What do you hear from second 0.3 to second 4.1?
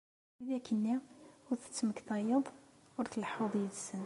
Widak-nni ur d-tettmektayeḍ, ur d-tlehhuḍ yid-sen.